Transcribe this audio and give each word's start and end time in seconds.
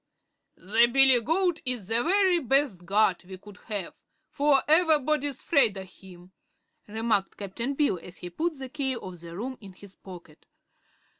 "The 0.57 0.87
billygoat 0.87 1.61
is 1.63 1.87
the 1.87 2.01
very 2.01 2.39
best 2.39 2.87
guard 2.87 3.23
we 3.23 3.37
could 3.37 3.57
have, 3.67 3.93
for 4.31 4.63
ever'body's 4.67 5.43
'fraid 5.43 5.77
o' 5.77 5.83
him," 5.83 6.31
remarked 6.87 7.37
Cap'n 7.37 7.75
Bill, 7.75 7.99
as 8.01 8.17
he 8.17 8.31
put 8.31 8.57
the 8.57 8.69
key 8.69 8.95
of 8.95 9.19
the 9.19 9.37
room 9.37 9.59
in 9.61 9.73
his 9.73 9.95
pocket. 9.95 10.47